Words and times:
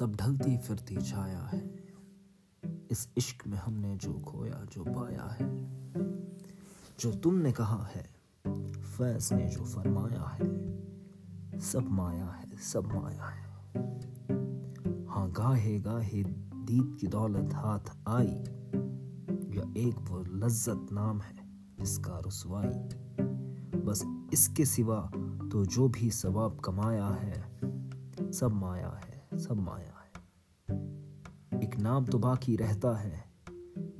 सब 0.00 0.14
ढलती 0.16 0.56
फिरती 0.56 0.96
छाया 0.96 1.38
है, 1.38 1.58
इस 2.90 3.08
इश्क 3.16 3.46
में 3.46 3.58
हमने 3.58 3.96
जो 3.96 4.12
खोया, 4.12 4.64
जो 4.72 4.84
पाया 4.84 5.24
है, 5.40 5.48
जो 7.00 7.12
तुमने 7.12 7.52
कहा 7.52 7.84
है, 7.84 8.02
फैज 8.80 9.32
ने 9.32 9.48
जो 9.48 9.64
फरमाया 9.64 10.22
है, 10.22 10.48
सब 11.60 11.90
माया 11.90 12.26
है, 12.26 12.56
सब 12.56 12.86
माया 12.86 13.24
है। 13.24 13.42
हाँ 15.06 15.30
गाहे 15.30 15.78
गाहे 15.80 16.22
दीद 16.24 16.96
की 17.00 17.06
दौलत 17.06 17.54
हाथ 17.54 17.92
आई, 18.08 18.32
या 19.56 19.68
एक 19.76 19.94
वो 20.00 20.24
लज्जत 20.36 20.86
नाम 20.92 21.20
है, 21.20 21.36
जिसका 21.80 22.18
रसवाई। 22.26 22.72
बस 23.80 24.04
इसके 24.32 24.64
सिवा 24.64 25.00
तो 25.52 25.64
जो 25.64 25.88
भी 25.88 26.10
सवाब 26.10 26.60
कमाया 26.60 27.08
है, 27.08 27.42
सब 28.32 28.52
माया 28.52 29.00
है, 29.04 29.38
सब 29.38 29.60
माया 29.60 29.84
है। 29.84 29.99
नाम 31.80 32.04
तो 32.04 32.18
बाकी 32.18 32.56
रहता 32.56 32.96
है। 32.96 33.24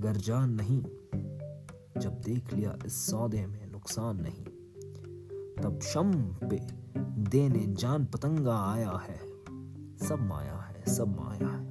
गर 0.00 0.16
जान 0.16 0.50
नहीं। 0.50 0.82
जब 2.00 2.22
देख 2.24 2.54
लिया 2.54 2.78
इस 2.86 3.10
सौदे 3.10 3.46
में 3.46 3.72
नुकसान 3.72 4.20
नहीं। 4.20 4.44
तब 5.62 5.80
शम 5.82 6.12
पे 6.48 6.56
देने 7.30 7.66
जान 7.66 8.04
पतंगा 8.04 8.72
आया 8.72 8.90
है। 8.90 9.16
सब 9.96 10.18
माया 10.20 10.56
है, 10.56 10.94
सब 10.94 11.08
माया 11.08 11.48
है। 11.48 11.70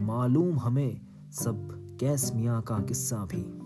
मालूम 0.00 0.58
हमें 0.58 1.00
सब 1.30 1.68
कैस 2.00 2.32
मियाँ 2.34 2.62
का 2.62 2.78
किस्सा 2.78 3.16
भी। 3.16 3.62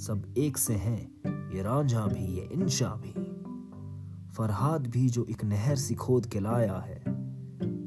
सब 0.00 0.34
एक 0.38 0.58
से 0.58 0.74
हैं 0.74 1.12
ये 1.50 1.62
रांझा 1.62 2.06
भी, 2.06 2.24
ये 2.24 2.48
इंशा 2.52 2.88
भी। 2.88 3.12
फरहाद 4.32 4.86
भी 4.86 5.08
जो 5.08 5.24
एक 5.24 5.44
नहर 5.44 5.76
सी 5.76 5.94
खोद 5.94 6.26
के 6.26 6.40
लाया 6.40 6.78
है। 6.78 7.04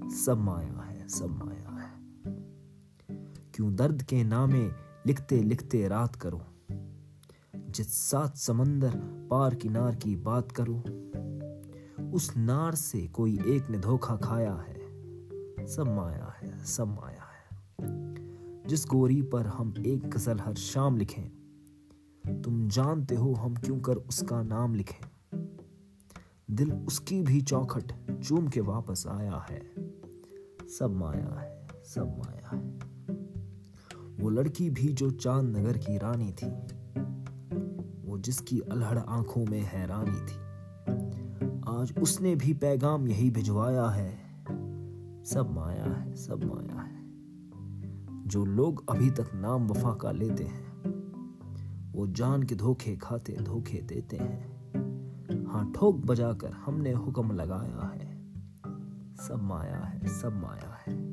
सब 0.09 0.37
माया 0.37 0.81
है, 0.81 1.07
सब 1.07 1.27
माया 1.27 1.54
क्यों 3.55 3.75
दर्द 3.75 4.01
के 4.01 4.23
नामे 4.23 4.71
लिखते 5.07 5.43
लिखते 5.43 5.87
रात 5.87 6.15
करो। 6.15 6.41
जिस 7.55 7.93
सात 7.93 8.37
समंदर 8.37 8.91
पार 9.31 9.55
किनार 9.55 9.95
की 9.95 10.15
बात 10.15 10.51
करो, 10.51 10.75
उस 12.13 12.37
नार 12.37 12.75
से 12.75 13.07
कोई 13.07 13.39
एक 13.47 13.69
ने 13.69 13.77
धोखा 13.77 14.15
खाया 14.15 14.53
है, 14.53 14.79
सब 15.67 15.87
माया 15.87 16.35
है, 16.37 16.65
सब 16.65 16.87
माया 16.87 17.23
है। 17.23 17.59
जिस 18.67 18.85
गोरी 18.85 19.21
पर 19.21 19.47
हम 19.47 19.73
एक 19.85 20.09
गज़ल 20.09 20.39
हर 20.39 20.55
शाम 20.55 20.97
लिखें, 20.97 22.41
तुम 22.41 22.67
जानते 22.69 23.15
हो 23.15 23.33
हम 23.33 23.55
क्यों 23.55 23.79
कर 23.79 23.95
उसका 23.95 24.43
नाम 24.43 24.75
लिखें। 24.75 25.05
दिल 26.51 26.73
उसकी 26.73 27.21
भी 27.21 27.41
चौखट 27.41 28.19
चूम 28.21 28.47
के 28.47 28.61
वापस 28.61 29.07
आया 29.07 29.47
है, 29.49 29.61
सब 30.79 30.91
माया 30.91 31.39
है, 31.39 31.67
सब 31.83 32.17
माया 32.17 32.49
है। 32.55 32.94
वो 34.19 34.29
लड़की 34.29 34.69
भी 34.69 34.93
जो 34.93 35.11
चाँद 35.11 35.57
नगर 35.57 35.77
की 35.77 35.97
रानी 35.97 36.31
थी, 36.31 36.51
वो 38.09 38.17
जिसकी 38.17 38.59
अलहड़ 38.59 38.99
आँखों 38.99 39.45
में 39.45 39.61
हैरानी 39.61 40.19
थी। 40.19 40.45
आज 41.77 41.93
उसने 41.99 42.35
भी 42.35 42.53
पैगाम 42.53 43.07
यही 43.07 43.31
भिजवाया 43.31 43.85
है। 43.85 44.17
सब 45.23 45.49
माया 45.51 45.85
है, 45.85 46.15
सब 46.15 46.43
माया 46.43 46.81
है। 46.81 46.95
जो 48.27 48.45
लोग 48.45 48.89
अभी 48.89 49.09
तक 49.09 49.31
नाम 49.33 49.67
वफा 49.67 49.93
का 49.93 50.11
लेते 50.11 50.43
हैं, 50.43 50.65
वो 51.91 52.07
जान 52.07 52.43
के 52.43 52.55
धोखे 52.55 52.95
खाते, 52.95 53.37
धोखे 53.41 53.81
देते 53.81 54.17
हैं। 54.17 54.55
हाँ 55.45 55.71
ठोक 55.71 55.95
बजाकर 55.95 56.51
हमने 56.51 56.91
हुक्म 56.91 57.31
लगाया 57.31 57.91
है। 57.95 58.33
सब 59.27 59.39
माया 59.43 59.77
है, 59.77 60.07
सब 60.07 60.33
माया 60.33 60.77
है। 60.87 61.11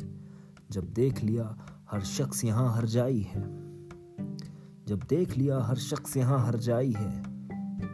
जब 0.70 0.84
देख 0.92 1.24
लिया 1.24 1.71
हर 1.92 2.00
शख्स 2.00 2.44
यहाँ 2.44 2.74
हर 2.74 2.86
जाई 2.86 3.20
है। 3.20 3.42
जब 4.86 5.00
देख 5.08 5.36
लिया 5.36 5.58
हर 5.60 5.76
शख्स 5.76 6.16
यहाँ 6.16 6.46
हर 6.46 6.56
जाई 6.56 6.92
है, 6.92 7.22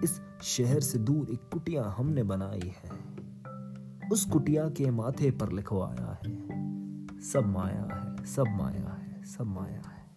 इस 0.05 0.21
शहर 0.43 0.81
से 0.81 0.99
दूर 0.99 1.31
एक 1.31 1.41
कुटिया 1.53 1.85
हमने 1.85 2.23
बनाई 2.23 2.73
है। 2.77 2.91
उस 4.13 4.25
कुटिया 4.25 4.69
के 4.69 4.91
माथे 4.91 5.31
पर 5.31 5.53
लिखवाया 5.53 6.19
है, 6.25 6.33
सब 7.21 7.47
माया 7.47 7.83
है, 7.95 8.25
सब 8.25 8.47
माया 8.49 8.89
है, 8.91 9.25
सब 9.25 9.47
माया 9.47 9.83
है। 9.89 10.08